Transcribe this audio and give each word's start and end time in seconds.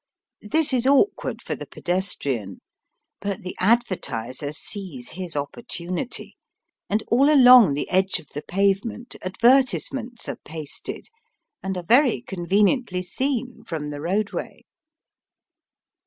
This 0.41 0.73
is 0.73 0.87
awkward 0.87 1.43
for 1.43 1.53
the 1.53 1.67
pedestrian, 1.67 2.57
but 3.19 3.43
the 3.43 3.55
advertiser 3.59 4.51
sees 4.51 5.11
his 5.11 5.35
opportunity, 5.35 6.37
and 6.89 7.03
all 7.09 7.31
along 7.31 7.75
the 7.75 7.87
edge 7.87 8.17
of 8.17 8.27
the 8.29 8.41
pavement 8.41 9.15
advertisements 9.21 10.27
are 10.27 10.39
pasted, 10.43 11.09
and 11.61 11.77
are 11.77 11.83
very 11.83 12.19
conveniently 12.21 13.03
seen 13.03 13.63
from 13.63 13.89
the 13.89 14.01
roadway. 14.01 14.63